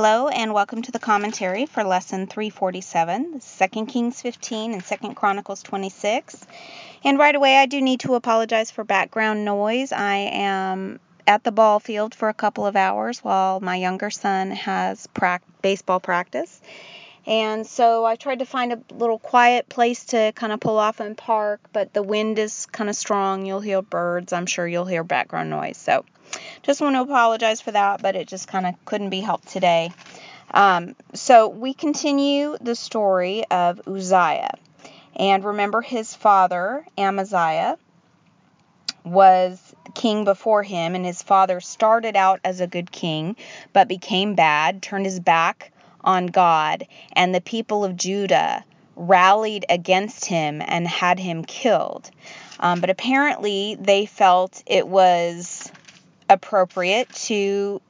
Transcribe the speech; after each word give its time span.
Hello 0.00 0.28
and 0.28 0.54
welcome 0.54 0.80
to 0.80 0.92
the 0.92 1.00
commentary 1.00 1.66
for 1.66 1.82
lesson 1.82 2.28
347, 2.28 3.40
2 3.40 3.86
Kings 3.86 4.22
15 4.22 4.72
and 4.74 4.84
2 4.84 5.14
Chronicles 5.14 5.60
26. 5.64 6.46
And 7.02 7.18
right 7.18 7.34
away, 7.34 7.56
I 7.56 7.66
do 7.66 7.80
need 7.80 7.98
to 8.00 8.14
apologize 8.14 8.70
for 8.70 8.84
background 8.84 9.44
noise. 9.44 9.90
I 9.90 10.14
am 10.14 11.00
at 11.26 11.42
the 11.42 11.50
ball 11.50 11.80
field 11.80 12.14
for 12.14 12.28
a 12.28 12.32
couple 12.32 12.64
of 12.64 12.76
hours 12.76 13.24
while 13.24 13.58
my 13.58 13.74
younger 13.74 14.08
son 14.08 14.52
has 14.52 15.08
pra- 15.08 15.40
baseball 15.62 15.98
practice. 15.98 16.60
And 17.26 17.66
so 17.66 18.04
I 18.04 18.14
tried 18.14 18.38
to 18.38 18.46
find 18.46 18.72
a 18.72 18.80
little 18.94 19.18
quiet 19.18 19.68
place 19.68 20.04
to 20.06 20.30
kind 20.36 20.52
of 20.52 20.60
pull 20.60 20.78
off 20.78 21.00
and 21.00 21.18
park, 21.18 21.60
but 21.72 21.92
the 21.92 22.04
wind 22.04 22.38
is 22.38 22.66
kind 22.66 22.88
of 22.88 22.94
strong. 22.94 23.46
You'll 23.46 23.58
hear 23.58 23.82
birds. 23.82 24.32
I'm 24.32 24.46
sure 24.46 24.68
you'll 24.68 24.84
hear 24.84 25.02
background 25.02 25.50
noise. 25.50 25.76
So 25.76 26.04
just 26.62 26.80
want 26.80 26.96
to 26.96 27.02
apologize 27.02 27.60
for 27.60 27.72
that, 27.72 28.02
but 28.02 28.16
it 28.16 28.28
just 28.28 28.48
kind 28.48 28.66
of 28.66 28.74
couldn't 28.84 29.10
be 29.10 29.20
helped 29.20 29.48
today. 29.48 29.90
Um, 30.50 30.96
so 31.14 31.48
we 31.48 31.74
continue 31.74 32.56
the 32.60 32.74
story 32.74 33.44
of 33.50 33.80
Uzziah. 33.86 34.54
And 35.16 35.44
remember, 35.44 35.80
his 35.80 36.14
father, 36.14 36.86
Amaziah, 36.96 37.76
was 39.04 39.74
king 39.94 40.24
before 40.24 40.62
him, 40.62 40.94
and 40.94 41.04
his 41.04 41.22
father 41.22 41.60
started 41.60 42.16
out 42.16 42.40
as 42.44 42.60
a 42.60 42.66
good 42.66 42.90
king, 42.90 43.36
but 43.72 43.88
became 43.88 44.34
bad, 44.34 44.82
turned 44.82 45.06
his 45.06 45.20
back 45.20 45.72
on 46.02 46.26
God, 46.26 46.86
and 47.12 47.34
the 47.34 47.40
people 47.40 47.84
of 47.84 47.96
Judah 47.96 48.64
rallied 48.96 49.64
against 49.68 50.24
him 50.24 50.62
and 50.64 50.86
had 50.86 51.18
him 51.18 51.44
killed. 51.44 52.10
Um, 52.60 52.80
but 52.80 52.90
apparently, 52.90 53.76
they 53.80 54.06
felt 54.06 54.62
it 54.66 54.86
was 54.86 55.70
appropriate 56.28 57.12
to 57.12 57.80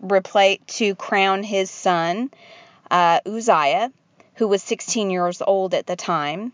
replace 0.00 0.58
to 0.66 0.94
crown 0.94 1.42
his 1.42 1.70
son 1.70 2.30
uh, 2.90 3.20
Uzziah, 3.26 3.92
who 4.36 4.48
was 4.48 4.62
16 4.62 5.10
years 5.10 5.42
old 5.42 5.74
at 5.74 5.86
the 5.86 5.96
time, 5.96 6.52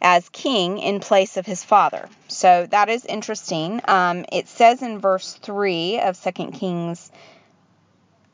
as 0.00 0.28
king 0.30 0.78
in 0.78 1.00
place 1.00 1.36
of 1.36 1.46
his 1.46 1.62
father. 1.64 2.08
So 2.28 2.66
that 2.70 2.88
is 2.88 3.04
interesting. 3.04 3.80
Um, 3.86 4.24
it 4.32 4.48
says 4.48 4.82
in 4.82 4.98
verse 4.98 5.34
3 5.34 6.00
of 6.00 6.20
2 6.20 6.32
Kings 6.52 7.10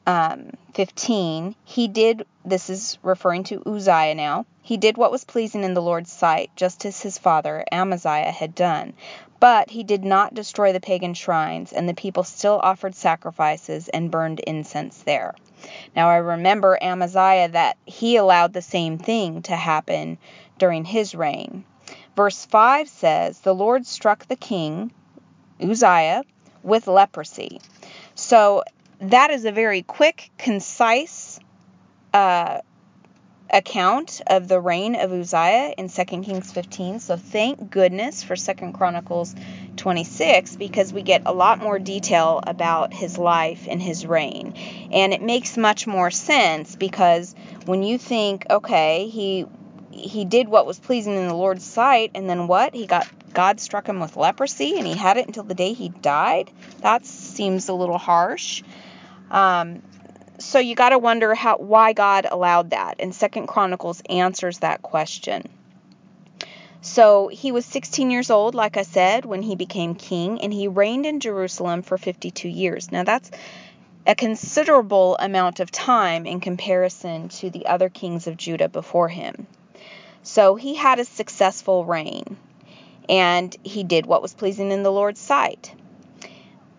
um, 0.06 0.50
15, 0.74 1.55
he 1.64 1.88
did, 1.88 2.27
this 2.44 2.69
is 2.69 2.98
referring 3.02 3.44
to 3.44 3.62
Uzziah 3.66 4.14
now, 4.14 4.46
he 4.62 4.77
did 4.77 4.96
what 4.96 5.11
was 5.11 5.24
pleasing 5.24 5.64
in 5.64 5.74
the 5.74 5.83
Lord's 5.83 6.12
sight, 6.12 6.50
just 6.56 6.84
as 6.84 7.00
his 7.00 7.19
father 7.19 7.64
Amaziah 7.70 8.30
had 8.30 8.55
done. 8.55 8.94
But 9.41 9.70
he 9.70 9.84
did 9.84 10.05
not 10.05 10.34
destroy 10.34 10.72
the 10.72 10.80
pagan 10.80 11.14
shrines, 11.14 11.72
and 11.72 11.88
the 11.88 11.94
people 11.94 12.24
still 12.24 12.61
offered 12.62 12.94
sacrifices 12.94 13.88
and 13.88 14.11
burned 14.11 14.41
incense 14.41 14.98
there. 15.02 15.34
Now 15.94 16.08
I 16.08 16.16
remember 16.16 16.78
Amaziah 16.83 17.48
that 17.48 17.77
he 17.84 18.16
allowed 18.16 18.52
the 18.52 18.62
same 18.62 18.98
thing 18.98 19.42
to 19.42 19.56
happen 19.56 20.18
during 20.58 20.84
his 20.84 21.14
reign. 21.14 21.64
Verse 22.16 22.44
5 22.46 22.89
says, 22.89 23.41
The 23.41 23.55
Lord 23.55 23.86
struck 23.86 24.27
the 24.27 24.36
king, 24.36 24.92
Uzziah, 25.61 26.22
with 26.62 26.86
leprosy. 26.86 27.61
So 28.14 28.62
that 29.10 29.30
is 29.30 29.44
a 29.44 29.52
very 29.52 29.83
quick, 29.83 30.30
concise 30.38 31.38
uh, 32.12 32.60
account 33.50 34.20
of 34.27 34.48
the 34.48 34.61
reign 34.61 34.94
of 34.94 35.12
Uzziah 35.12 35.74
in 35.77 35.88
2 35.88 36.05
Kings 36.05 36.52
15. 36.52 37.00
So 37.00 37.16
thank 37.16 37.70
goodness 37.70 38.22
for 38.22 38.36
2 38.36 38.72
Chronicles 38.72 39.34
26 39.77 40.56
because 40.56 40.92
we 40.92 41.02
get 41.02 41.22
a 41.27 41.33
lot 41.33 41.61
more 41.62 41.78
detail 41.78 42.41
about 42.46 42.92
his 42.92 43.19
life 43.19 43.66
and 43.70 43.80
his 43.83 44.06
reign. 44.06 44.55
And 44.91 45.12
it 45.12 45.22
makes 45.22 45.56
much 45.56 45.86
more 45.86 46.11
sense 46.11 46.77
because 46.77 47.34
when 47.66 47.83
you 47.83 47.98
think, 47.98 48.46
okay, 48.50 49.08
he 49.08 49.46
he 49.91 50.24
did 50.24 50.48
what 50.48 50.66
was 50.66 50.80
pleasing 50.80 51.14
in 51.14 51.28
the 51.28 51.34
Lord's 51.34 51.64
sight 51.64 52.11
and 52.16 52.28
then 52.28 52.48
what? 52.48 52.74
He 52.74 52.86
got 52.86 53.07
God 53.33 53.61
struck 53.61 53.89
him 53.89 54.01
with 54.01 54.17
leprosy 54.17 54.78
and 54.78 54.86
he 54.86 54.95
had 54.95 55.17
it 55.17 55.27
until 55.27 55.45
the 55.45 55.55
day 55.55 55.73
he 55.73 55.89
died. 55.89 56.51
That 56.80 57.07
seems 57.07 57.68
a 57.68 57.74
little 57.74 57.98
harsh. 57.98 58.62
Um, 59.30 59.83
so 60.39 60.58
you 60.58 60.74
got 60.74 60.90
to 60.90 60.98
wonder 60.98 61.35
how 61.35 61.57
why 61.57 61.92
God 61.92 62.27
allowed 62.30 62.70
that. 62.70 62.96
And 62.98 63.14
Second 63.14 63.46
Chronicles 63.46 64.02
answers 64.08 64.58
that 64.58 64.83
question. 64.83 65.48
So 66.80 67.29
he 67.29 67.51
was 67.51 67.64
16 67.64 68.11
years 68.11 68.30
old, 68.30 68.55
like 68.55 68.77
I 68.77 68.83
said, 68.83 69.24
when 69.24 69.42
he 69.42 69.57
became 69.57 69.95
king, 69.95 70.42
and 70.42 70.52
he 70.52 70.68
reigned 70.68 71.07
in 71.07 71.20
Jerusalem 71.20 71.80
for 71.80 71.96
52 71.96 72.46
years. 72.46 72.92
Now 72.92 73.05
that's 73.05 73.30
a 74.07 74.14
considerable 74.14 75.17
amount 75.18 75.61
of 75.61 75.70
time 75.70 76.27
in 76.27 76.40
comparison 76.40 77.30
to 77.30 77.48
the 77.48 77.67
other 77.67 77.89
kings 77.89 78.27
of 78.27 78.36
Judah 78.36 78.68
before 78.68 79.08
him. 79.08 79.46
So 80.23 80.57
he 80.57 80.74
had 80.74 80.98
a 80.98 81.05
successful 81.05 81.86
reign, 81.86 82.36
and 83.08 83.57
he 83.63 83.83
did 83.83 84.05
what 84.05 84.20
was 84.20 84.34
pleasing 84.34 84.70
in 84.70 84.83
the 84.83 84.92
Lord's 84.92 85.20
sight. 85.20 85.74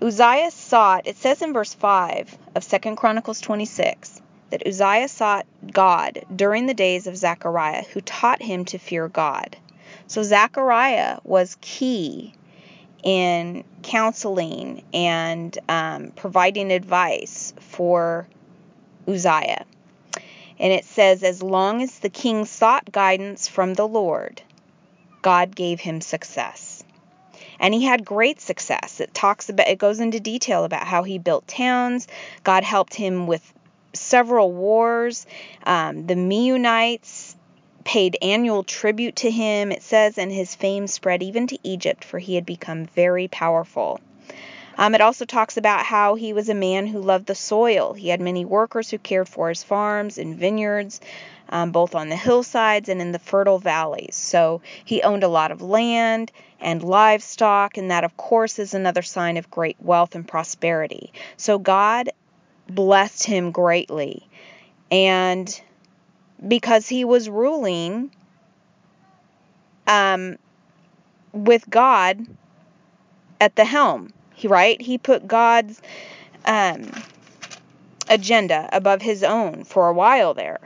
Uzziah 0.06 0.52
sought, 0.52 1.08
it 1.08 1.18
says 1.18 1.42
in 1.42 1.52
verse 1.52 1.74
5 1.74 2.38
of 2.54 2.68
2 2.68 2.96
Chronicles 2.96 3.42
26, 3.42 4.22
that 4.52 4.68
Uzziah 4.68 5.08
sought 5.08 5.48
God 5.72 6.24
during 6.36 6.68
the 6.68 6.76
days 6.76 7.08
of 7.08 7.18
Zechariah, 7.18 7.86
who 7.92 8.02
taught 8.02 8.40
him 8.40 8.66
to 8.66 8.78
fear 8.78 9.08
God. 9.08 9.58
So 10.06 10.22
Zechariah 10.22 11.18
was 11.24 11.58
key 11.60 12.36
in 13.02 13.64
counseling 13.82 14.84
and 14.94 15.58
um, 15.68 16.12
providing 16.16 16.72
advice 16.72 17.56
for 17.60 18.28
Uzziah. 19.08 19.66
And 20.60 20.72
it 20.72 20.86
says, 20.86 21.24
as 21.24 21.42
long 21.42 21.82
as 21.82 21.98
the 21.98 22.10
king 22.10 22.46
sought 22.46 22.92
guidance 22.92 23.48
from 23.48 23.74
the 23.74 23.88
Lord, 23.88 24.44
God 25.24 25.56
gave 25.56 25.80
him 25.80 26.00
success 26.00 26.75
and 27.60 27.74
he 27.74 27.84
had 27.84 28.06
great 28.06 28.42
success. 28.42 29.00
It 29.00 29.14
talks 29.14 29.50
about 29.50 29.68
it 29.68 29.78
goes 29.78 30.00
into 30.00 30.20
detail 30.20 30.64
about 30.64 30.88
how 30.88 31.04
he 31.04 31.18
built 31.18 31.48
towns. 31.48 32.08
God 32.44 32.64
helped 32.64 32.94
him 32.94 33.28
with 33.28 33.54
several 33.94 34.52
wars. 34.52 35.26
Um, 35.64 36.08
the 36.08 36.16
Meunites 36.16 37.36
paid 37.84 38.18
annual 38.22 38.64
tribute 38.64 39.18
to 39.18 39.32
him. 39.32 39.72
It 39.72 39.84
says, 39.84 40.18
and 40.18 40.32
his 40.32 40.56
fame 40.56 40.88
spread 40.88 41.24
even 41.24 41.48
to 41.48 41.60
Egypt, 41.64 42.04
for 42.04 42.20
he 42.20 42.36
had 42.36 42.46
become 42.46 42.86
very 42.88 43.28
powerful. 43.28 44.02
Um, 44.78 44.94
it 44.94 45.02
also 45.02 45.24
talks 45.24 45.56
about 45.56 45.86
how 45.86 46.16
he 46.16 46.34
was 46.34 46.50
a 46.50 46.54
man 46.54 46.88
who 46.88 47.00
loved 47.00 47.28
the 47.28 47.36
soil. 47.36 47.94
He 47.94 48.10
had 48.10 48.20
many 48.20 48.44
workers 48.44 48.90
who 48.90 48.98
cared 48.98 49.30
for 49.30 49.48
his 49.50 49.64
farms 49.64 50.18
and 50.18 50.36
vineyards, 50.36 51.00
um, 51.50 51.72
both 51.72 51.96
on 51.96 52.10
the 52.10 52.16
hillsides 52.16 52.90
and 52.90 53.02
in 53.02 53.12
the 53.12 53.20
fertile 53.20 53.60
valleys. 53.60 54.16
So 54.16 54.62
he 54.84 55.02
owned 55.02 55.24
a 55.24 55.28
lot 55.28 55.52
of 55.52 55.62
land 55.62 56.32
and 56.60 56.82
livestock, 56.82 57.78
and 57.78 57.92
that, 57.92 58.04
of 58.04 58.18
course, 58.18 58.60
is 58.60 58.74
another 58.74 59.02
sign 59.02 59.38
of 59.38 59.52
great 59.52 59.78
wealth 59.80 60.16
and 60.16 60.28
prosperity. 60.28 61.12
So 61.38 61.60
God 61.60 62.10
blessed 62.70 63.26
him 63.26 63.52
greatly. 63.52 64.28
And 64.90 65.62
because 66.48 66.88
he 66.88 67.06
was 67.06 67.30
ruling 67.30 68.12
um, 69.88 70.38
with 71.32 71.70
God 71.70 72.26
at 73.40 73.56
the 73.56 73.66
helm. 73.66 74.12
He 74.34 74.48
right? 74.48 74.82
He 74.82 74.98
put 74.98 75.28
God's 75.28 75.82
um, 76.46 76.90
agenda 78.10 78.70
above 78.72 79.02
his 79.02 79.24
own 79.24 79.64
for 79.64 79.88
a 79.88 79.94
while 79.94 80.34
there. 80.34 80.60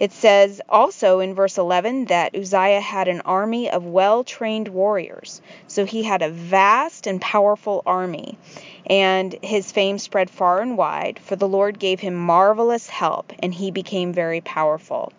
It 0.00 0.12
says 0.12 0.62
also 0.66 1.20
in 1.20 1.34
verse 1.34 1.58
11 1.58 2.06
that 2.06 2.34
Uzziah 2.34 2.80
had 2.80 3.06
an 3.06 3.20
army 3.20 3.70
of 3.70 3.84
well 3.84 4.24
trained 4.24 4.68
warriors. 4.68 5.42
So 5.68 5.84
he 5.84 6.02
had 6.02 6.22
a 6.22 6.30
vast 6.30 7.06
and 7.06 7.20
powerful 7.20 7.82
army, 7.84 8.38
and 8.86 9.36
his 9.42 9.70
fame 9.70 9.98
spread 9.98 10.30
far 10.30 10.60
and 10.60 10.78
wide, 10.78 11.18
for 11.18 11.36
the 11.36 11.46
Lord 11.46 11.78
gave 11.78 12.00
him 12.00 12.14
marvelous 12.14 12.88
help, 12.88 13.34
and 13.40 13.52
he 13.52 13.70
became 13.70 14.14
very 14.14 14.40
powerful. 14.40 15.12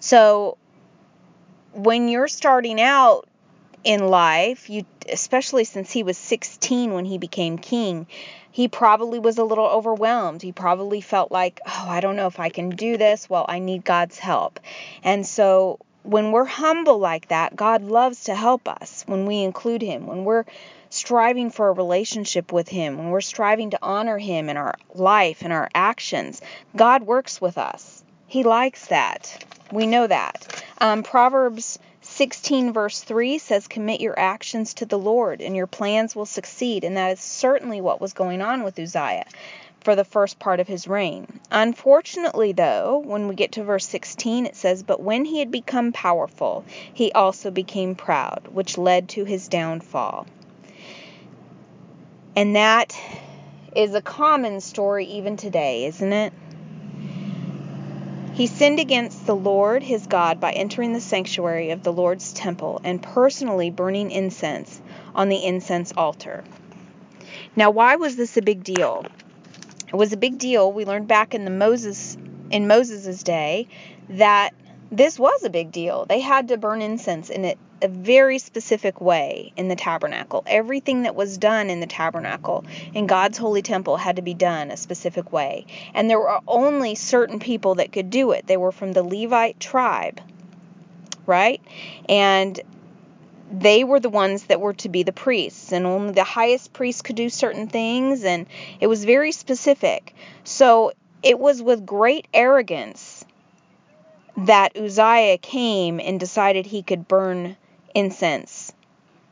So 0.00 0.58
when 1.72 2.08
you're 2.08 2.28
starting 2.28 2.80
out 2.80 3.28
in 3.84 4.08
life, 4.08 4.68
you 4.70 4.84
especially 5.12 5.64
since 5.64 5.92
he 5.92 6.02
was 6.02 6.16
16 6.16 6.92
when 6.92 7.04
he 7.04 7.18
became 7.18 7.58
king, 7.58 8.06
he 8.50 8.68
probably 8.68 9.18
was 9.18 9.38
a 9.38 9.44
little 9.44 9.66
overwhelmed. 9.66 10.42
He 10.42 10.52
probably 10.52 11.00
felt 11.00 11.30
like, 11.30 11.60
"Oh, 11.66 11.86
I 11.88 12.00
don't 12.00 12.16
know 12.16 12.26
if 12.26 12.40
I 12.40 12.48
can 12.48 12.70
do 12.70 12.96
this. 12.96 13.28
Well, 13.28 13.44
I 13.48 13.58
need 13.58 13.84
God's 13.84 14.18
help." 14.18 14.60
And 15.02 15.26
so 15.26 15.78
when 16.04 16.32
we're 16.32 16.44
humble 16.44 16.98
like 16.98 17.28
that, 17.28 17.56
God 17.56 17.82
loves 17.82 18.24
to 18.24 18.34
help 18.34 18.68
us 18.68 19.04
when 19.06 19.26
we 19.26 19.42
include 19.42 19.82
him. 19.82 20.06
When 20.06 20.24
we're 20.24 20.44
striving 20.90 21.50
for 21.50 21.68
a 21.68 21.72
relationship 21.72 22.52
with 22.52 22.68
him, 22.68 22.98
when 22.98 23.08
we're 23.08 23.20
striving 23.20 23.70
to 23.70 23.78
honor 23.82 24.18
him 24.18 24.48
in 24.48 24.56
our 24.56 24.74
life 24.94 25.42
and 25.42 25.52
our 25.52 25.68
actions, 25.74 26.40
God 26.76 27.02
works 27.02 27.40
with 27.40 27.58
us. 27.58 28.04
He 28.26 28.44
likes 28.44 28.86
that. 28.86 29.44
We 29.72 29.86
know 29.86 30.06
that. 30.06 30.64
Um, 30.78 31.02
Proverbs 31.02 31.78
16 32.14 32.72
verse 32.72 33.00
3 33.00 33.38
says, 33.38 33.66
Commit 33.66 34.00
your 34.00 34.16
actions 34.16 34.74
to 34.74 34.86
the 34.86 34.98
Lord, 34.98 35.40
and 35.40 35.56
your 35.56 35.66
plans 35.66 36.14
will 36.14 36.26
succeed. 36.26 36.84
And 36.84 36.96
that 36.96 37.10
is 37.14 37.20
certainly 37.20 37.80
what 37.80 38.00
was 38.00 38.12
going 38.12 38.40
on 38.40 38.62
with 38.62 38.78
Uzziah 38.78 39.26
for 39.80 39.96
the 39.96 40.04
first 40.04 40.38
part 40.38 40.60
of 40.60 40.68
his 40.68 40.86
reign. 40.86 41.40
Unfortunately, 41.50 42.52
though, 42.52 43.02
when 43.04 43.26
we 43.26 43.34
get 43.34 43.50
to 43.52 43.64
verse 43.64 43.86
16, 43.88 44.46
it 44.46 44.54
says, 44.54 44.84
But 44.84 45.02
when 45.02 45.24
he 45.24 45.40
had 45.40 45.50
become 45.50 45.90
powerful, 45.90 46.64
he 46.92 47.10
also 47.10 47.50
became 47.50 47.96
proud, 47.96 48.46
which 48.52 48.78
led 48.78 49.08
to 49.10 49.24
his 49.24 49.48
downfall. 49.48 50.26
And 52.36 52.54
that 52.54 52.96
is 53.74 53.92
a 53.92 54.00
common 54.00 54.60
story 54.60 55.06
even 55.06 55.36
today, 55.36 55.86
isn't 55.86 56.12
it? 56.12 56.32
He 58.34 58.48
sinned 58.48 58.80
against 58.80 59.26
the 59.26 59.36
Lord 59.36 59.84
his 59.84 60.08
God 60.08 60.40
by 60.40 60.50
entering 60.50 60.92
the 60.92 61.00
sanctuary 61.00 61.70
of 61.70 61.84
the 61.84 61.92
Lord's 61.92 62.32
temple 62.32 62.80
and 62.82 63.00
personally 63.00 63.70
burning 63.70 64.10
incense 64.10 64.82
on 65.14 65.28
the 65.28 65.44
incense 65.44 65.92
altar. 65.96 66.42
Now, 67.54 67.70
why 67.70 67.94
was 67.94 68.16
this 68.16 68.36
a 68.36 68.42
big 68.42 68.64
deal? 68.64 69.06
It 69.86 69.94
was 69.94 70.12
a 70.12 70.16
big 70.16 70.38
deal. 70.38 70.72
We 70.72 70.84
learned 70.84 71.06
back 71.06 71.32
in 71.32 71.44
the 71.44 71.50
Moses 71.52 72.18
in 72.50 72.66
Moses' 72.66 73.22
day 73.22 73.68
that 74.08 74.50
this 74.90 75.16
was 75.16 75.44
a 75.44 75.50
big 75.50 75.70
deal. 75.70 76.04
They 76.04 76.18
had 76.18 76.48
to 76.48 76.56
burn 76.56 76.82
incense 76.82 77.30
in 77.30 77.44
it 77.44 77.58
a 77.82 77.88
very 77.88 78.38
specific 78.38 79.00
way 79.00 79.52
in 79.56 79.68
the 79.68 79.76
tabernacle. 79.76 80.42
Everything 80.46 81.02
that 81.02 81.14
was 81.14 81.38
done 81.38 81.70
in 81.70 81.80
the 81.80 81.86
tabernacle 81.86 82.64
in 82.94 83.06
God's 83.06 83.38
holy 83.38 83.62
temple 83.62 83.96
had 83.96 84.16
to 84.16 84.22
be 84.22 84.34
done 84.34 84.70
a 84.70 84.76
specific 84.76 85.32
way. 85.32 85.66
And 85.92 86.08
there 86.08 86.18
were 86.18 86.40
only 86.46 86.94
certain 86.94 87.40
people 87.40 87.76
that 87.76 87.92
could 87.92 88.10
do 88.10 88.30
it. 88.30 88.46
They 88.46 88.56
were 88.56 88.72
from 88.72 88.92
the 88.92 89.02
Levite 89.02 89.60
tribe, 89.60 90.20
right? 91.26 91.60
And 92.08 92.58
they 93.50 93.84
were 93.84 94.00
the 94.00 94.08
ones 94.08 94.44
that 94.46 94.60
were 94.60 94.74
to 94.74 94.88
be 94.88 95.02
the 95.02 95.12
priests, 95.12 95.72
and 95.72 95.86
only 95.86 96.12
the 96.12 96.24
highest 96.24 96.72
priest 96.72 97.04
could 97.04 97.16
do 97.16 97.28
certain 97.28 97.68
things, 97.68 98.24
and 98.24 98.46
it 98.80 98.86
was 98.86 99.04
very 99.04 99.32
specific. 99.32 100.14
So 100.44 100.92
it 101.22 101.38
was 101.38 101.62
with 101.62 101.86
great 101.86 102.26
arrogance 102.32 103.24
that 104.36 104.76
Uzziah 104.76 105.38
came 105.38 106.00
and 106.00 106.18
decided 106.18 106.66
he 106.66 106.82
could 106.82 107.06
burn 107.06 107.56
incense 107.94 108.72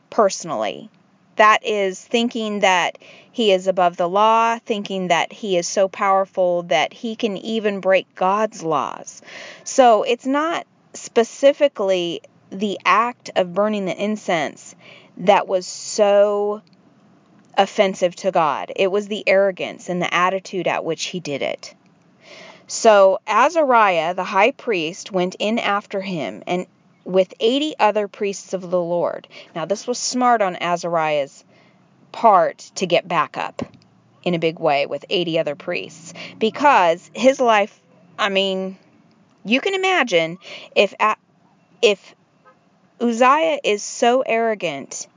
personally. 0.09 0.89
That 1.35 1.65
is 1.65 1.99
thinking 1.99 2.59
that 2.59 2.99
he 3.31 3.51
is 3.51 3.67
above 3.67 3.97
the 3.97 4.07
law, 4.07 4.59
thinking 4.59 5.07
that 5.07 5.33
he 5.33 5.57
is 5.57 5.67
so 5.67 5.87
powerful 5.87 6.63
that 6.63 6.93
he 6.93 7.15
can 7.15 7.37
even 7.37 7.79
break 7.79 8.13
God's 8.13 8.61
laws. 8.61 9.21
So 9.63 10.03
it's 10.03 10.27
not 10.27 10.67
specifically 10.93 12.21
the 12.51 12.79
act 12.85 13.31
of 13.35 13.55
burning 13.55 13.85
the 13.85 14.03
incense 14.03 14.75
that 15.17 15.47
was 15.47 15.65
so 15.65 16.61
offensive 17.57 18.15
to 18.17 18.31
God. 18.31 18.71
It 18.75 18.91
was 18.91 19.07
the 19.07 19.23
arrogance 19.27 19.89
and 19.89 20.01
the 20.01 20.13
attitude 20.13 20.67
at 20.67 20.85
which 20.85 21.05
he 21.05 21.19
did 21.19 21.41
it. 21.41 21.73
So 22.67 23.19
Azariah, 23.27 24.13
the 24.13 24.23
high 24.23 24.51
priest, 24.51 25.11
went 25.11 25.35
in 25.39 25.59
after 25.59 26.01
him 26.01 26.43
and 26.47 26.65
with 27.05 27.33
80 27.39 27.75
other 27.79 28.07
priests 28.07 28.53
of 28.53 28.69
the 28.69 28.81
Lord. 28.81 29.27
Now, 29.55 29.65
this 29.65 29.87
was 29.87 29.97
smart 29.97 30.41
on 30.41 30.55
Azariah's 30.55 31.43
part 32.11 32.59
to 32.75 32.85
get 32.85 33.07
back 33.07 33.37
up 33.37 33.61
in 34.23 34.35
a 34.35 34.39
big 34.39 34.59
way 34.59 34.85
with 34.85 35.05
80 35.09 35.39
other 35.39 35.55
priests 35.55 36.13
because 36.39 37.09
his 37.13 37.39
life, 37.39 37.79
I 38.17 38.29
mean, 38.29 38.77
you 39.43 39.59
can 39.59 39.73
imagine 39.73 40.37
if 40.75 40.93
if 41.81 42.15
Uzziah 43.01 43.59
is 43.63 43.83
so 43.83 44.21
arrogant 44.21 45.07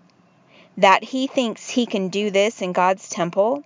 that 0.79 1.05
he 1.05 1.29
thinks 1.29 1.71
he 1.71 1.87
can 1.87 2.09
do 2.09 2.31
this 2.31 2.61
in 2.61 2.73
God's 2.73 3.09
temple, 3.09 3.63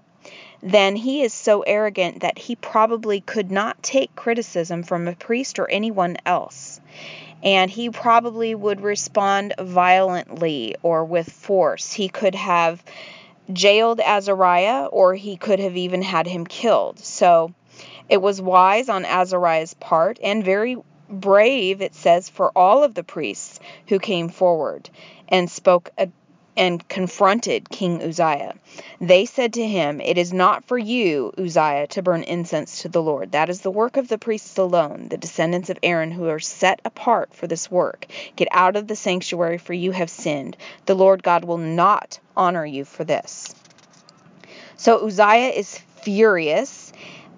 then 0.62 0.94
he 0.94 1.22
is 1.22 1.32
so 1.32 1.62
arrogant 1.62 2.20
that 2.20 2.38
he 2.38 2.54
probably 2.54 3.22
could 3.22 3.50
not 3.50 3.82
take 3.82 4.14
criticism 4.14 4.82
from 4.82 5.08
a 5.08 5.14
priest 5.14 5.58
or 5.58 5.70
anyone 5.70 6.18
else 6.26 6.80
and 7.42 7.70
he 7.70 7.90
probably 7.90 8.54
would 8.54 8.80
respond 8.80 9.54
violently 9.58 10.76
or 10.82 11.04
with 11.04 11.30
force. 11.30 11.92
He 11.92 12.08
could 12.08 12.34
have 12.34 12.82
jailed 13.52 14.00
Azariah, 14.00 14.86
or 14.86 15.14
he 15.14 15.36
could 15.36 15.58
have 15.58 15.76
even 15.76 16.02
had 16.02 16.26
him 16.26 16.46
killed. 16.46 16.98
So 16.98 17.52
it 18.08 18.20
was 18.20 18.40
wise 18.40 18.88
on 18.88 19.04
Azariah's 19.04 19.74
part 19.74 20.18
and 20.22 20.44
very 20.44 20.76
brave, 21.08 21.82
it 21.82 21.94
says, 21.94 22.28
for 22.28 22.52
all 22.56 22.84
of 22.84 22.94
the 22.94 23.02
priests 23.02 23.58
who 23.88 23.98
came 23.98 24.28
forward 24.28 24.88
and 25.28 25.50
spoke 25.50 25.90
and 26.60 26.86
confronted 26.88 27.70
King 27.70 28.02
Uzziah. 28.02 28.54
They 29.00 29.24
said 29.24 29.54
to 29.54 29.66
him, 29.66 29.98
It 29.98 30.18
is 30.18 30.30
not 30.30 30.62
for 30.66 30.76
you, 30.76 31.32
Uzziah, 31.38 31.86
to 31.86 32.02
burn 32.02 32.22
incense 32.22 32.82
to 32.82 32.90
the 32.90 33.02
Lord. 33.02 33.32
That 33.32 33.48
is 33.48 33.62
the 33.62 33.70
work 33.70 33.96
of 33.96 34.08
the 34.08 34.18
priests 34.18 34.58
alone, 34.58 35.08
the 35.08 35.16
descendants 35.16 35.70
of 35.70 35.78
Aaron 35.82 36.10
who 36.10 36.28
are 36.28 36.38
set 36.38 36.82
apart 36.84 37.32
for 37.32 37.46
this 37.46 37.70
work. 37.70 38.04
Get 38.36 38.48
out 38.50 38.76
of 38.76 38.88
the 38.88 38.94
sanctuary, 38.94 39.56
for 39.56 39.72
you 39.72 39.92
have 39.92 40.10
sinned. 40.10 40.58
The 40.84 40.94
Lord 40.94 41.22
God 41.22 41.44
will 41.44 41.56
not 41.56 42.20
honor 42.36 42.66
you 42.66 42.84
for 42.84 43.04
this. 43.04 43.54
So 44.76 45.06
Uzziah 45.06 45.52
is 45.52 45.78
furious. 46.02 46.92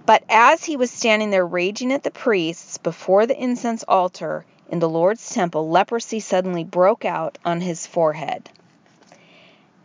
But 0.05 0.25
as 0.29 0.65
he 0.65 0.77
was 0.77 0.91
standing 0.91 1.31
there 1.31 1.47
raging 1.47 1.93
at 1.93 2.03
the 2.03 2.11
priests 2.11 2.77
before 2.77 3.27
the 3.27 3.41
incense 3.41 3.85
altar 3.85 4.45
in 4.69 4.81
the 4.81 4.89
Lord's 4.89 5.31
temple, 5.31 5.71
leprosy 5.71 6.19
suddenly 6.19 6.65
broke 6.65 7.05
out 7.05 7.39
on 7.45 7.61
his 7.61 7.87
forehead. 7.87 8.51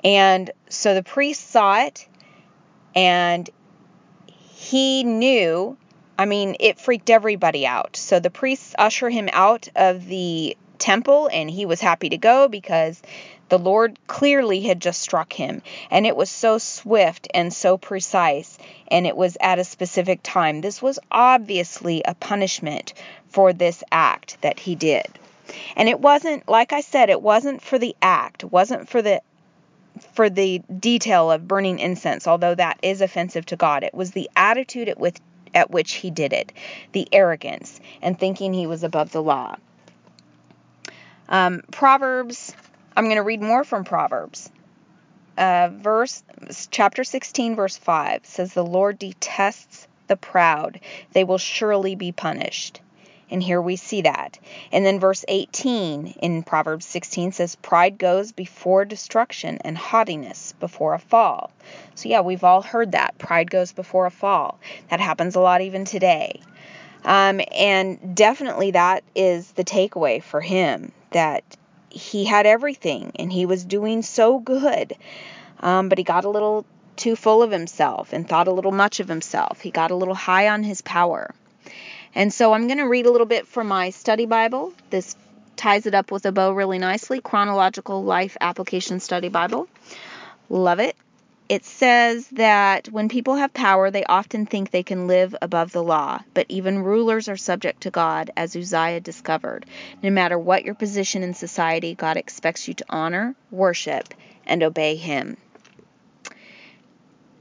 And 0.03 0.51
so 0.69 0.93
the 0.93 1.03
priest 1.03 1.49
saw 1.49 1.81
it 1.81 2.07
and 2.95 3.49
he 4.27 5.03
knew, 5.03 5.77
I 6.17 6.25
mean, 6.25 6.55
it 6.59 6.79
freaked 6.79 7.09
everybody 7.09 7.65
out. 7.65 7.95
So 7.95 8.19
the 8.19 8.29
priests 8.29 8.73
usher 8.77 9.09
him 9.09 9.29
out 9.33 9.67
of 9.75 10.07
the 10.07 10.57
temple 10.79 11.29
and 11.31 11.49
he 11.49 11.65
was 11.65 11.81
happy 11.81 12.09
to 12.09 12.17
go 12.17 12.47
because 12.47 13.01
the 13.49 13.59
Lord 13.59 13.97
clearly 14.07 14.61
had 14.61 14.81
just 14.81 15.01
struck 15.01 15.31
him. 15.33 15.61
And 15.89 16.05
it 16.05 16.15
was 16.15 16.29
so 16.29 16.57
swift 16.57 17.27
and 17.33 17.53
so 17.53 17.77
precise, 17.77 18.57
and 18.89 19.07
it 19.07 19.15
was 19.15 19.37
at 19.39 19.59
a 19.59 19.63
specific 19.63 20.19
time. 20.21 20.61
This 20.61 20.81
was 20.81 20.99
obviously 21.11 22.01
a 22.03 22.13
punishment 22.13 22.93
for 23.29 23.53
this 23.53 23.83
act 23.91 24.41
that 24.41 24.59
he 24.59 24.75
did. 24.75 25.07
And 25.77 25.87
it 25.87 25.99
wasn't, 25.99 26.47
like 26.49 26.73
I 26.73 26.81
said, 26.81 27.09
it 27.09 27.21
wasn't 27.21 27.61
for 27.61 27.79
the 27.79 27.95
act, 28.01 28.43
wasn't 28.43 28.89
for 28.89 29.01
the 29.01 29.21
for 30.17 30.31
the 30.31 30.63
detail 30.79 31.29
of 31.29 31.47
burning 31.47 31.77
incense, 31.77 32.25
although 32.25 32.55
that 32.55 32.79
is 32.81 33.01
offensive 33.01 33.45
to 33.45 33.55
God. 33.55 33.83
It 33.83 33.93
was 33.93 34.13
the 34.13 34.27
attitude 34.35 34.89
at, 34.89 34.99
with, 34.99 35.21
at 35.53 35.69
which 35.69 35.93
he 35.93 36.09
did 36.09 36.33
it, 36.33 36.51
the 36.91 37.07
arrogance, 37.11 37.79
and 38.01 38.17
thinking 38.17 38.51
he 38.51 38.65
was 38.65 38.83
above 38.83 39.11
the 39.11 39.21
law. 39.21 39.57
Um, 41.29 41.61
Proverbs, 41.71 42.51
I'm 42.95 43.03
going 43.03 43.17
to 43.17 43.21
read 43.21 43.43
more 43.43 43.63
from 43.63 43.83
Proverbs. 43.83 44.49
Uh, 45.37 45.69
verse 45.71 46.23
chapter 46.71 47.03
16 47.03 47.55
verse 47.55 47.77
5 47.77 48.25
says 48.25 48.55
the 48.55 48.65
Lord 48.65 48.97
detests 48.97 49.87
the 50.07 50.17
proud 50.17 50.79
they 51.11 51.25
will 51.25 51.37
surely 51.37 51.93
be 51.93 52.11
punished 52.11 52.81
and 53.29 53.43
here 53.43 53.61
we 53.61 53.75
see 53.75 54.01
that. 54.01 54.39
And 54.71 54.85
then 54.85 54.99
verse 54.99 55.25
18 55.27 56.15
in 56.21 56.43
Proverbs 56.43 56.85
16 56.85 57.33
says, 57.33 57.55
Pride 57.55 57.97
goes 57.97 58.31
before 58.31 58.85
destruction 58.85 59.59
and 59.63 59.77
haughtiness 59.77 60.53
before 60.59 60.93
a 60.93 60.99
fall. 60.99 61.51
So, 61.95 62.09
yeah, 62.09 62.21
we've 62.21 62.43
all 62.43 62.61
heard 62.61 62.93
that. 62.93 63.17
Pride 63.17 63.51
goes 63.51 63.73
before 63.73 64.05
a 64.05 64.11
fall. 64.11 64.59
That 64.89 64.99
happens 64.99 65.35
a 65.35 65.41
lot 65.41 65.61
even 65.61 65.83
today. 65.83 66.41
Um, 67.03 67.41
and 67.53 68.15
definitely 68.15 68.71
that 68.71 69.03
is 69.15 69.51
the 69.51 69.63
takeaway 69.63 70.21
for 70.21 70.41
him 70.41 70.91
that 71.11 71.43
he 71.89 72.25
had 72.25 72.45
everything 72.45 73.11
and 73.15 73.31
he 73.31 73.45
was 73.45 73.63
doing 73.65 74.01
so 74.01 74.39
good. 74.39 74.93
Um, 75.59 75.89
but 75.89 75.97
he 75.97 76.03
got 76.03 76.25
a 76.25 76.29
little 76.29 76.65
too 76.95 77.15
full 77.15 77.43
of 77.43 77.51
himself 77.51 78.13
and 78.13 78.27
thought 78.27 78.47
a 78.47 78.51
little 78.51 78.71
much 78.71 78.99
of 78.99 79.07
himself. 79.07 79.61
He 79.61 79.71
got 79.71 79.91
a 79.91 79.95
little 79.95 80.15
high 80.15 80.49
on 80.49 80.63
his 80.63 80.81
power. 80.81 81.33
And 82.17 82.33
so 82.33 82.51
I'm 82.51 82.65
going 82.65 82.79
to 82.79 82.87
read 82.87 83.05
a 83.05 83.11
little 83.11 83.27
bit 83.27 83.45
from 83.45 83.67
my 83.67 83.91
study 83.91 84.25
Bible. 84.25 84.73
This 84.89 85.15
ties 85.55 85.85
it 85.85 85.93
up 85.93 86.11
with 86.11 86.25
a 86.25 86.31
bow 86.31 86.51
really 86.51 86.79
nicely. 86.79 87.21
Chronological 87.21 88.03
Life 88.03 88.35
Application 88.41 88.99
Study 88.99 89.29
Bible. 89.29 89.67
Love 90.49 90.79
it. 90.79 90.95
It 91.47 91.63
says 91.63 92.27
that 92.29 92.89
when 92.89 93.07
people 93.07 93.35
have 93.35 93.53
power, 93.53 93.91
they 93.91 94.03
often 94.03 94.47
think 94.47 94.71
they 94.71 94.81
can 94.81 95.05
live 95.05 95.35
above 95.43 95.71
the 95.71 95.83
law, 95.83 96.19
but 96.33 96.47
even 96.49 96.79
rulers 96.79 97.29
are 97.29 97.37
subject 97.37 97.81
to 97.81 97.91
God, 97.91 98.31
as 98.35 98.55
Uzziah 98.55 98.99
discovered. 98.99 99.67
No 100.01 100.09
matter 100.09 100.39
what 100.39 100.65
your 100.65 100.73
position 100.73 101.21
in 101.21 101.35
society, 101.35 101.93
God 101.93 102.17
expects 102.17 102.67
you 102.67 102.73
to 102.73 102.85
honor, 102.89 103.35
worship, 103.51 104.11
and 104.47 104.63
obey 104.63 104.95
Him. 104.95 105.37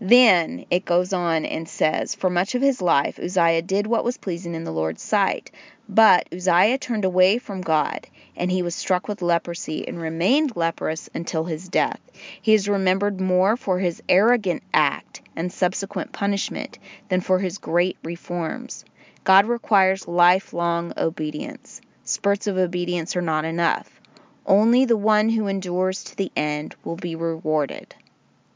Then 0.01 0.67
it 0.71 0.85
goes 0.85 1.15
on 1.15 1.47
and 1.47 1.67
says, 1.67 2.15
For 2.15 2.29
much 2.29 2.55
of 2.55 2.61
his 2.61 2.83
life, 2.83 3.19
Uzziah 3.19 3.63
did 3.63 3.87
what 3.87 4.05
was 4.05 4.19
pleasing 4.19 4.55
in 4.55 4.65
the 4.65 4.71
Lord's 4.71 5.01
sight. 5.01 5.51
But 5.89 6.29
Uzziah 6.31 6.77
turned 6.77 7.07
away 7.07 7.39
from 7.39 7.63
God, 7.63 8.07
and 8.37 8.51
he 8.51 8.61
was 8.61 8.75
struck 8.75 9.09
with 9.09 9.23
leprosy 9.23 9.89
and 9.89 9.99
remained 9.99 10.55
leprous 10.55 11.09
until 11.15 11.45
his 11.45 11.71
death. 11.71 12.01
He 12.43 12.53
is 12.53 12.69
remembered 12.69 13.23
more 13.23 13.57
for 13.57 13.79
his 13.79 14.03
arrogant 14.07 14.63
act 14.75 15.23
and 15.35 15.51
subsequent 15.51 16.13
punishment 16.13 16.79
than 17.09 17.23
for 17.23 17.39
his 17.39 17.57
great 17.57 17.97
reforms. 18.03 18.85
God 19.25 19.47
requires 19.47 20.07
lifelong 20.07 20.93
obedience. 20.99 21.81
Spurts 22.05 22.47
of 22.47 22.59
obedience 22.59 23.17
are 23.17 23.23
not 23.23 23.47
enough. 23.47 24.01
Only 24.45 24.85
the 24.85 24.97
one 24.97 25.31
who 25.31 25.47
endures 25.47 26.05
to 26.05 26.17
the 26.17 26.31
end 26.37 26.77
will 26.85 26.97
be 26.97 27.17
rewarded. 27.17 27.95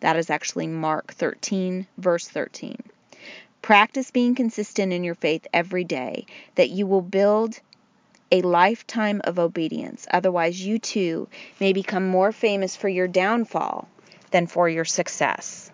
That 0.00 0.16
is 0.16 0.30
actually 0.30 0.66
Mark 0.66 1.12
13, 1.12 1.86
verse 1.98 2.26
13. 2.28 2.76
Practice 3.62 4.10
being 4.10 4.34
consistent 4.34 4.92
in 4.92 5.04
your 5.04 5.14
faith 5.14 5.46
every 5.52 5.84
day, 5.84 6.26
that 6.54 6.70
you 6.70 6.86
will 6.86 7.02
build 7.02 7.60
a 8.32 8.42
lifetime 8.42 9.20
of 9.24 9.38
obedience. 9.38 10.06
Otherwise, 10.10 10.64
you 10.64 10.78
too 10.78 11.28
may 11.58 11.72
become 11.72 12.06
more 12.06 12.32
famous 12.32 12.76
for 12.76 12.88
your 12.88 13.08
downfall 13.08 13.88
than 14.30 14.46
for 14.46 14.68
your 14.68 14.84
success. 14.84 15.70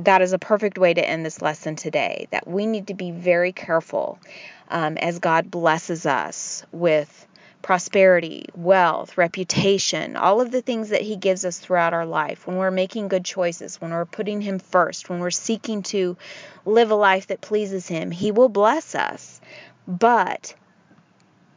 That 0.00 0.22
is 0.22 0.32
a 0.32 0.38
perfect 0.38 0.78
way 0.78 0.94
to 0.94 1.08
end 1.08 1.24
this 1.24 1.42
lesson 1.42 1.76
today. 1.76 2.28
That 2.30 2.48
we 2.48 2.66
need 2.66 2.88
to 2.88 2.94
be 2.94 3.10
very 3.10 3.52
careful 3.52 4.18
um, 4.68 4.96
as 4.96 5.18
God 5.18 5.50
blesses 5.50 6.06
us 6.06 6.64
with 6.72 7.26
prosperity, 7.68 8.46
wealth, 8.54 9.18
reputation, 9.18 10.16
all 10.16 10.40
of 10.40 10.50
the 10.50 10.62
things 10.62 10.88
that 10.88 11.02
He 11.02 11.16
gives 11.16 11.44
us 11.44 11.58
throughout 11.58 11.92
our 11.92 12.06
life, 12.06 12.46
when 12.46 12.56
we're 12.56 12.70
making 12.70 13.08
good 13.08 13.26
choices, 13.26 13.78
when 13.78 13.90
we're 13.90 14.06
putting 14.06 14.40
Him 14.40 14.58
first, 14.58 15.10
when 15.10 15.18
we're 15.18 15.30
seeking 15.30 15.82
to 15.82 16.16
live 16.64 16.90
a 16.90 16.94
life 16.94 17.26
that 17.26 17.42
pleases 17.42 17.86
Him, 17.86 18.10
He 18.10 18.32
will 18.32 18.48
bless 18.48 18.94
us. 18.94 19.38
But 19.86 20.54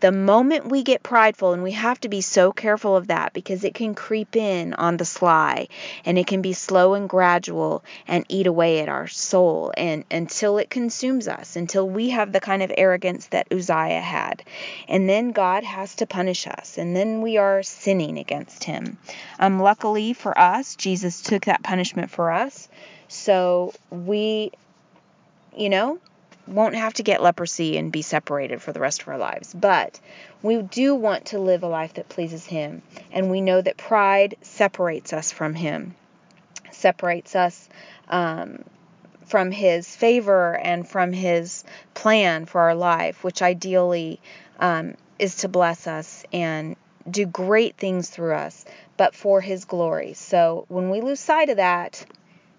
the 0.02 0.12
moment 0.12 0.68
we 0.68 0.84
get 0.84 1.04
prideful, 1.04 1.54
and 1.54 1.64
we 1.64 1.72
have 1.72 2.00
to 2.02 2.10
be 2.10 2.22
so 2.22 2.52
careful 2.52 2.98
of 2.98 3.08
that 3.08 3.34
because 3.34 3.64
it 3.64 3.76
can 3.76 3.94
creep 3.94 4.36
in 4.36 4.74
on 4.74 4.98
the 4.98 5.06
sly 5.06 5.68
and 6.04 6.18
it 6.18 6.28
can 6.28 6.42
be 6.42 6.54
slow 6.54 6.96
and 6.96 7.08
gradual 7.08 7.84
and 8.08 8.26
eat 8.28 8.48
away 8.48 8.80
at 8.80 8.90
our 8.90 9.08
soul 9.08 9.72
and 9.78 10.04
until 10.12 10.58
it 10.58 10.70
consumes 10.70 11.28
us, 11.28 11.56
until 11.56 11.88
we 11.88 12.10
have 12.10 12.32
the 12.32 12.40
kind 12.40 12.64
of 12.64 12.72
arrogance 12.78 13.28
that 13.28 13.48
Uzziah 13.52 14.02
had. 14.02 14.44
And 14.88 15.08
then 15.08 15.32
God 15.32 15.64
has 15.64 15.96
to 15.98 16.08
punish 16.08 16.48
us, 16.48 16.78
and 16.78 16.96
then 16.96 17.22
we 17.22 17.38
are 17.38 17.64
sinning 17.64 18.18
against 18.18 18.64
him. 18.64 18.98
Um, 19.40 19.62
luckily 19.62 20.14
for 20.14 20.38
us, 20.38 20.76
Jesus 20.76 21.22
took 21.22 21.46
that 21.46 21.64
punishment 21.64 22.10
for 22.10 22.32
us. 22.32 22.68
So 23.08 23.74
we, 23.92 24.52
you 25.56 25.70
know, 25.70 26.00
won't 26.48 26.76
have 26.76 26.94
to 26.96 27.04
get 27.04 27.22
leprosy 27.22 27.78
and 27.78 27.92
be 27.92 28.02
separated 28.02 28.62
for 28.62 28.74
the 28.74 28.80
rest 28.80 29.02
of 29.02 29.08
our 29.08 29.18
lives. 29.18 29.54
But 29.54 30.00
we 30.42 30.62
do 30.62 30.96
want 30.96 31.26
to 31.28 31.40
live 31.40 31.64
a 31.64 31.68
life 31.68 31.96
that 31.96 32.10
pleases 32.10 32.46
Him. 32.46 32.82
And 33.12 33.30
we 33.30 33.42
know 33.42 33.62
that 33.62 33.78
pride 33.78 34.36
separates 34.42 35.14
us 35.14 35.32
from 35.32 35.54
Him, 35.54 35.96
separates 36.72 37.36
us 37.36 37.70
um, 38.10 38.64
from 39.26 39.52
His 39.52 39.96
favor 39.96 40.58
and 40.58 40.88
from 40.88 41.14
His 41.14 41.64
plan 41.94 42.46
for 42.46 42.62
our 42.62 42.76
life, 42.76 43.24
which 43.24 43.42
ideally 43.42 44.20
um, 44.60 44.96
is 45.20 45.38
to 45.38 45.48
bless 45.48 45.88
us 45.88 46.26
and 46.34 46.76
do 47.10 47.26
great 47.26 47.78
things 47.78 48.10
through 48.10 48.36
us, 48.36 48.66
but 48.98 49.16
for 49.16 49.42
His 49.42 49.66
glory. 49.66 50.14
So 50.14 50.66
when 50.68 50.90
we 50.90 51.02
lose 51.02 51.20
sight 51.20 51.50
of 51.50 51.58
that, 51.58 52.06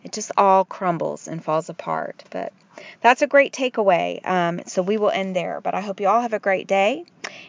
it 0.02 0.12
just 0.12 0.32
all 0.36 0.64
crumbles 0.64 1.28
and 1.28 1.42
falls 1.42 1.68
apart. 1.68 2.24
But 2.30 2.52
that's 3.00 3.22
a 3.22 3.26
great 3.26 3.52
takeaway. 3.52 4.24
Um, 4.26 4.60
so 4.66 4.82
we 4.82 4.96
will 4.96 5.10
end 5.10 5.36
there. 5.36 5.60
But 5.60 5.74
I 5.74 5.80
hope 5.80 6.00
you 6.00 6.08
all 6.08 6.20
have 6.20 6.32
a 6.32 6.38
great 6.38 6.66
day, 6.66 7.04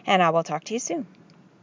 and 0.06 0.22
I 0.22 0.30
will 0.30 0.44
talk 0.44 0.64
to 0.66 0.74
you 0.74 0.80
soon. 0.80 1.06